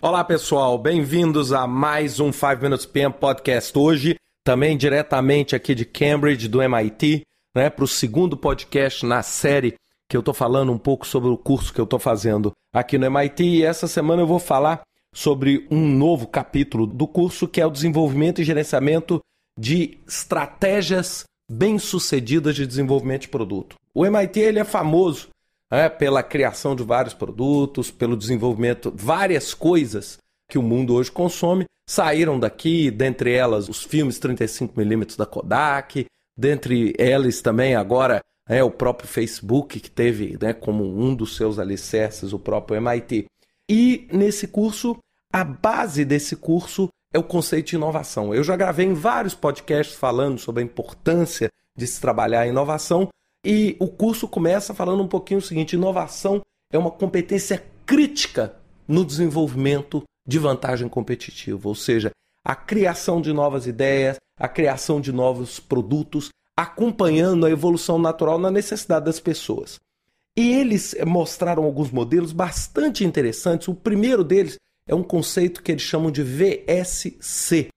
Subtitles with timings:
[0.00, 3.76] Olá pessoal, bem-vindos a mais um 5 Minutes PM Podcast.
[3.76, 9.74] Hoje, também diretamente aqui de Cambridge, do MIT, né, para o segundo podcast na série
[10.08, 13.06] que eu estou falando um pouco sobre o curso que eu estou fazendo aqui no
[13.06, 13.42] MIT.
[13.42, 14.82] E essa semana eu vou falar
[15.12, 19.20] sobre um novo capítulo do curso que é o desenvolvimento e gerenciamento
[19.58, 23.74] de estratégias bem-sucedidas de desenvolvimento de produto.
[23.92, 25.26] O MIT ele é famoso
[25.70, 30.18] é, pela criação de vários produtos, pelo desenvolvimento, várias coisas
[30.50, 36.94] que o mundo hoje consome saíram daqui, dentre elas os filmes 35mm da Kodak, dentre
[36.98, 42.32] elas também agora é o próprio Facebook, que teve né, como um dos seus alicerces
[42.32, 43.26] o próprio MIT.
[43.70, 44.96] E nesse curso,
[45.32, 48.34] a base desse curso é o conceito de inovação.
[48.34, 53.08] Eu já gravei em vários podcasts falando sobre a importância de se trabalhar a inovação,
[53.44, 56.42] e o curso começa falando um pouquinho o seguinte: inovação
[56.72, 58.54] é uma competência crítica
[58.86, 62.10] no desenvolvimento de vantagem competitiva, ou seja,
[62.44, 68.50] a criação de novas ideias, a criação de novos produtos, acompanhando a evolução natural na
[68.50, 69.78] necessidade das pessoas.
[70.36, 73.68] E eles mostraram alguns modelos bastante interessantes.
[73.68, 77.68] O primeiro deles é um conceito que eles chamam de VSC.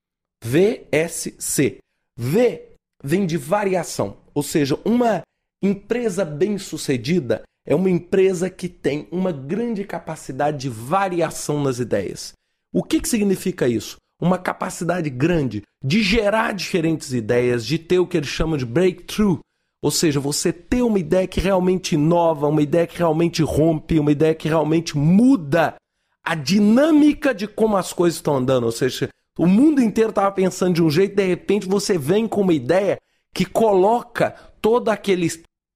[0.44, 1.78] VSC.
[2.18, 2.68] V
[3.04, 5.22] vem de variação, ou seja, uma
[5.64, 12.34] Empresa bem-sucedida é uma empresa que tem uma grande capacidade de variação nas ideias.
[12.74, 13.98] O que, que significa isso?
[14.20, 19.40] Uma capacidade grande de gerar diferentes ideias, de ter o que eles chamam de breakthrough,
[19.84, 24.12] ou seja, você ter uma ideia que realmente inova, uma ideia que realmente rompe, uma
[24.12, 25.76] ideia que realmente muda
[26.24, 28.64] a dinâmica de como as coisas estão andando.
[28.64, 32.42] Ou seja, o mundo inteiro estava pensando de um jeito, de repente você vem com
[32.42, 32.98] uma ideia
[33.34, 35.26] que coloca todo aquele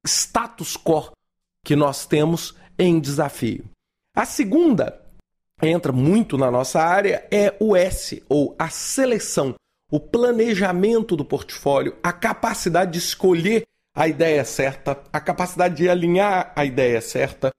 [0.06, 1.12] status quo
[1.64, 3.66] que nós temos em desafio.
[4.16, 5.02] A segunda
[5.62, 9.56] entra muito na nossa área é o S, ou a seleção,
[9.92, 16.52] o planejamento do portfólio, a capacidade de escolher a ideia certa, a capacidade de alinhar
[16.56, 17.52] a ideia certa.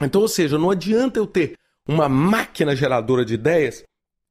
[0.00, 3.84] Então, ou seja, não adianta eu ter uma máquina geradora de ideias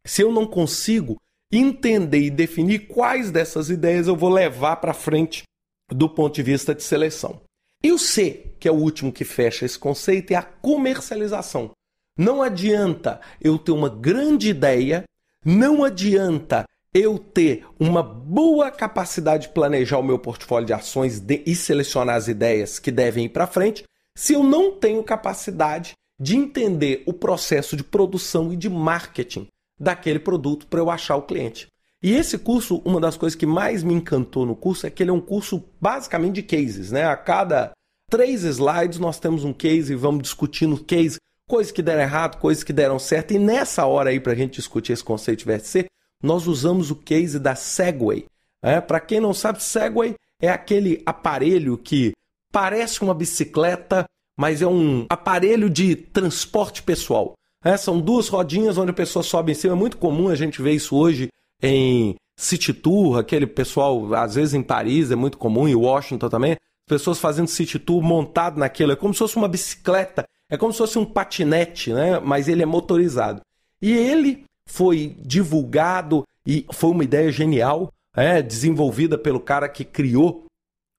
[0.05, 1.17] se eu não consigo
[1.51, 5.43] entender e definir quais dessas ideias eu vou levar para frente
[5.89, 7.41] do ponto de vista de seleção.
[7.83, 11.71] E o C, que é o último que fecha esse conceito, é a comercialização.
[12.17, 15.03] Não adianta eu ter uma grande ideia,
[15.43, 21.41] não adianta eu ter uma boa capacidade de planejar o meu portfólio de ações de,
[21.45, 23.83] e selecionar as ideias que devem ir para frente,
[24.15, 29.47] se eu não tenho capacidade de entender o processo de produção e de marketing
[29.79, 31.67] daquele produto para eu achar o cliente.
[32.03, 35.11] E esse curso, uma das coisas que mais me encantou no curso é que ele
[35.11, 37.05] é um curso basicamente de cases, né?
[37.05, 37.71] A cada
[38.09, 41.17] três slides nós temos um case e vamos discutindo case,
[41.47, 43.33] coisas que deram errado, coisas que deram certo.
[43.33, 45.85] E nessa hora aí, para a gente discutir esse conceito de VSC,
[46.23, 48.25] nós usamos o case da Segway.
[48.63, 52.13] É, para quem não sabe, Segway é aquele aparelho que
[52.51, 54.05] parece uma bicicleta,
[54.37, 57.33] mas é um aparelho de transporte pessoal.
[57.63, 59.73] É, são duas rodinhas onde a pessoa sobe em cima.
[59.73, 61.29] É muito comum a gente ver isso hoje
[61.61, 66.57] em City Tour, aquele pessoal, às vezes em Paris é muito comum, em Washington também,
[66.87, 70.79] pessoas fazendo City Tour montado naquilo, é como se fosse uma bicicleta, é como se
[70.79, 72.19] fosse um patinete, né?
[72.19, 73.41] mas ele é motorizado.
[73.81, 80.45] E ele foi divulgado e foi uma ideia genial, é, desenvolvida pelo cara que criou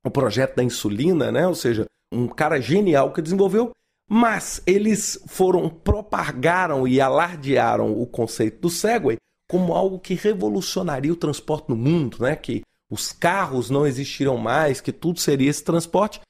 [0.04, 1.46] o projeto da insulina, né?
[1.46, 3.72] ou seja, um cara genial que desenvolveu,
[4.08, 9.16] mas eles foram, propagaram e alardearam o conceito do Segway
[9.52, 12.34] como algo que revolucionaria o transporte no mundo, né?
[12.34, 16.22] Que os carros não existiriam mais, que tudo seria esse transporte.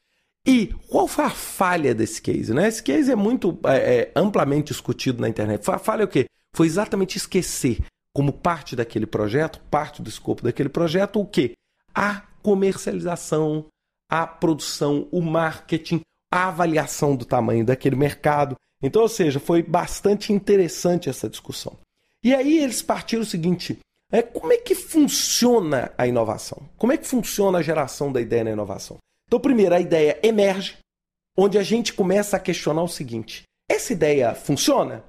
[0.44, 2.53] E qual foi a falha desse case?
[2.53, 2.66] Né?
[2.66, 5.62] Esse case é muito é, é, amplamente discutido na internet.
[5.71, 6.27] A falha é o quê?
[6.53, 7.78] Foi exatamente esquecer,
[8.12, 11.53] como parte daquele projeto, parte do escopo daquele projeto, o quê?
[11.94, 13.66] A comercialização,
[14.10, 18.56] a produção, o marketing, a avaliação do tamanho daquele mercado.
[18.83, 21.77] Então, ou seja, foi bastante interessante essa discussão.
[22.22, 23.78] E aí eles partiram o seguinte:
[24.10, 26.69] é, como é que funciona a inovação?
[26.77, 28.98] Como é que funciona a geração da ideia na inovação?
[29.27, 30.77] Então, primeiro, a ideia emerge,
[31.36, 35.04] onde a gente começa a questionar o seguinte: essa ideia funciona?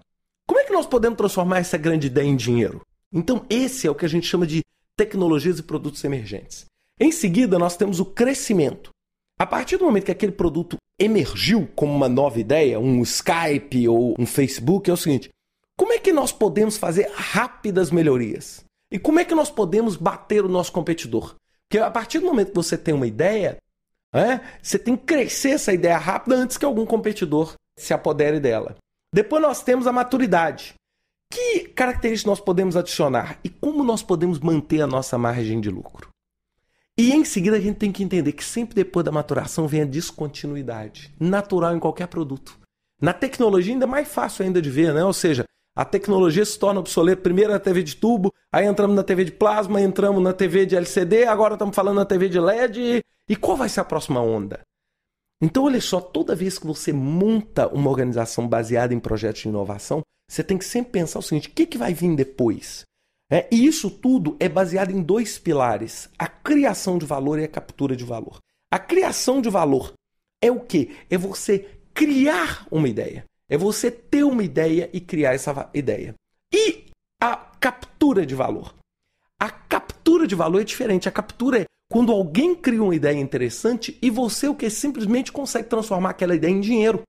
[0.48, 2.82] Como é que nós podemos transformar essa grande ideia em dinheiro?
[3.12, 4.62] Então, esse é o que a gente chama de
[4.98, 6.66] tecnologias e produtos emergentes.
[7.00, 8.90] Em seguida, nós temos o crescimento.
[9.40, 14.16] A partir do momento que aquele produto emergiu como uma nova ideia, um Skype ou
[14.18, 15.30] um Facebook, é o seguinte:
[15.78, 18.64] como é que nós podemos fazer rápidas melhorias?
[18.92, 21.36] E como é que nós podemos bater o nosso competidor?
[21.68, 23.58] Porque a partir do momento que você tem uma ideia,
[24.14, 28.76] é, você tem que crescer essa ideia rápida antes que algum competidor se apodere dela.
[29.14, 30.76] Depois nós temos a maturidade,
[31.32, 36.10] Que características nós podemos adicionar e como nós podemos manter a nossa margem de lucro?
[36.96, 39.86] E em seguida a gente tem que entender que sempre depois da maturação vem a
[39.86, 42.60] descontinuidade, natural em qualquer produto.
[43.02, 45.04] Na tecnologia ainda é mais fácil ainda de ver, né?
[45.04, 45.44] Ou seja,
[45.76, 49.32] a tecnologia se torna obsoleta primeiro na TV de tubo, aí entramos na TV de
[49.32, 53.02] plasma, entramos na TV de LCD, agora estamos falando na TV de LED.
[53.28, 54.62] E qual vai ser a próxima onda?
[55.42, 60.02] Então, olha só, toda vez que você monta uma organização baseada em projetos de inovação,
[60.30, 62.86] você tem que sempre pensar o seguinte: o que, que vai vir depois?
[63.32, 67.48] É, e isso tudo é baseado em dois pilares: a criação de valor e a
[67.48, 68.40] captura de valor.
[68.72, 69.94] A criação de valor
[70.42, 70.96] é o que?
[71.10, 73.26] É você criar uma ideia.
[73.54, 76.16] É você ter uma ideia e criar essa ideia.
[76.52, 76.86] E
[77.22, 78.74] a captura de valor.
[79.40, 81.08] A captura de valor é diferente.
[81.08, 85.70] A captura é quando alguém cria uma ideia interessante e você o que simplesmente consegue
[85.70, 87.04] transformar aquela ideia em dinheiro.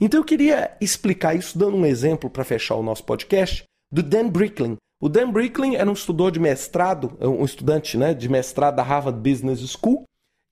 [0.00, 4.30] Então eu queria explicar isso dando um exemplo para fechar o nosso podcast do Dan
[4.30, 4.76] Bricklin.
[5.00, 9.20] O Dan Bricklin era um estudante de mestrado, um estudante né, de mestrado da Harvard
[9.20, 10.02] Business School,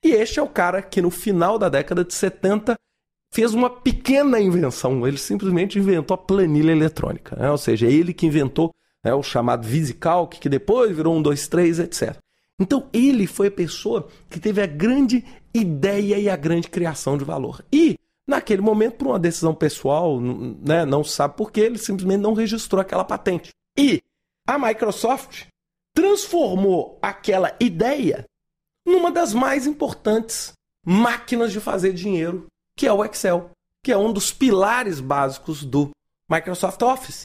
[0.01, 2.75] e este é o cara que no final da década de 70
[3.33, 5.05] fez uma pequena invenção.
[5.07, 7.49] Ele simplesmente inventou a planilha eletrônica, né?
[7.49, 8.71] ou seja, é ele que inventou
[9.03, 12.15] né, o chamado VisiCalc, que depois virou um, dois, três, etc.
[12.59, 17.25] Então ele foi a pessoa que teve a grande ideia e a grande criação de
[17.25, 17.65] valor.
[17.73, 17.97] E
[18.27, 22.79] naquele momento, por uma decisão pessoal, né, não sabe por que, ele simplesmente não registrou
[22.79, 23.49] aquela patente.
[23.75, 23.99] E
[24.47, 25.47] a Microsoft
[25.95, 28.25] transformou aquela ideia
[28.85, 30.53] numa das mais importantes
[30.85, 33.51] máquinas de fazer dinheiro, que é o Excel,
[33.83, 35.91] que é um dos pilares básicos do
[36.29, 37.21] Microsoft Office.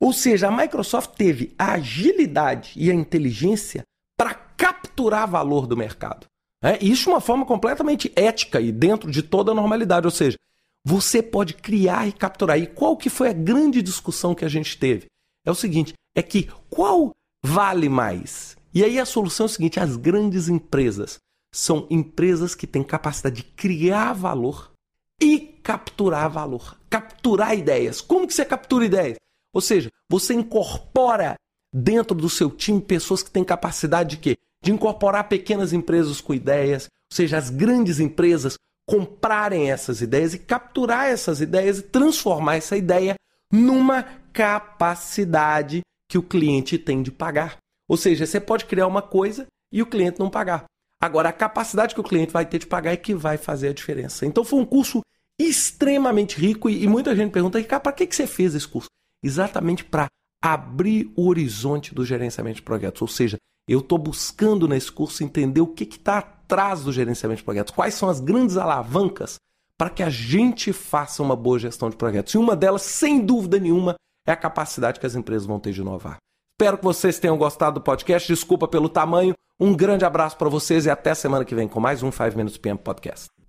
[0.00, 3.82] Ou seja, a Microsoft teve a agilidade e a inteligência
[4.16, 6.26] para capturar valor do mercado.
[6.62, 10.06] É, isso de uma forma completamente ética e dentro de toda a normalidade.
[10.06, 10.36] Ou seja,
[10.84, 12.58] você pode criar e capturar.
[12.58, 15.06] E qual que foi a grande discussão que a gente teve?
[15.44, 17.10] É o seguinte, é que qual
[17.44, 18.56] vale mais?
[18.74, 21.18] E aí a solução é o seguinte, as grandes empresas
[21.52, 24.72] são empresas que têm capacidade de criar valor
[25.20, 28.00] e capturar valor, capturar ideias.
[28.00, 29.18] Como que você captura ideias?
[29.54, 31.36] Ou seja, você incorpora
[31.72, 34.36] dentro do seu time pessoas que têm capacidade de quê?
[34.62, 38.56] De incorporar pequenas empresas com ideias, ou seja, as grandes empresas
[38.86, 43.14] comprarem essas ideias e capturar essas ideias e transformar essa ideia
[43.50, 44.02] numa
[44.32, 47.58] capacidade que o cliente tem de pagar.
[47.88, 50.64] Ou seja, você pode criar uma coisa e o cliente não pagar.
[51.02, 53.72] Agora, a capacidade que o cliente vai ter de pagar é que vai fazer a
[53.72, 54.24] diferença.
[54.24, 55.00] Então, foi um curso
[55.36, 58.88] extremamente rico e, muita gente pergunta, Ricardo, para que, que você fez esse curso?
[59.20, 60.06] Exatamente para
[60.40, 63.02] abrir o horizonte do gerenciamento de projetos.
[63.02, 63.36] Ou seja,
[63.68, 67.94] eu estou buscando nesse curso entender o que está atrás do gerenciamento de projetos, quais
[67.94, 69.36] são as grandes alavancas
[69.76, 72.32] para que a gente faça uma boa gestão de projetos.
[72.34, 75.80] E uma delas, sem dúvida nenhuma, é a capacidade que as empresas vão ter de
[75.80, 76.18] inovar.
[76.62, 78.32] Espero que vocês tenham gostado do podcast.
[78.32, 79.34] Desculpa pelo tamanho.
[79.58, 82.56] Um grande abraço para vocês e até semana que vem com mais um 5 Minutes
[82.56, 83.41] PM Podcast.